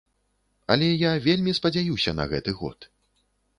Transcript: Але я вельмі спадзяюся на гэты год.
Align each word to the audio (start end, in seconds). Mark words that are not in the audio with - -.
Але 0.75 0.87
я 0.87 1.11
вельмі 1.27 1.53
спадзяюся 1.59 2.17
на 2.23 2.29
гэты 2.35 2.59
год. 2.65 2.91